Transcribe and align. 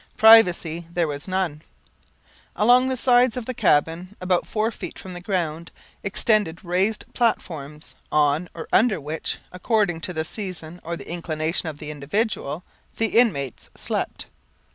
Privacy 0.17 0.87
there 0.91 1.07
was 1.07 1.27
none. 1.27 1.61
Along 2.55 2.89
the 2.89 2.97
sides 2.97 3.37
of 3.37 3.45
the 3.45 3.53
cabin, 3.53 4.15
about 4.19 4.47
four 4.47 4.71
feet 4.71 4.97
from 4.97 5.13
the 5.13 5.21
ground, 5.21 5.69
extended 6.01 6.65
raised 6.65 7.05
platforms, 7.13 7.93
on 8.11 8.49
or 8.55 8.67
under 8.73 8.99
which, 8.99 9.37
according 9.51 10.01
to 10.01 10.11
the 10.11 10.25
season 10.25 10.81
or 10.83 10.97
the 10.97 11.07
inclination 11.11 11.69
of 11.69 11.77
the 11.77 11.91
individual, 11.91 12.63
the 12.97 13.19
inmates 13.19 13.69
slept. 13.75 14.25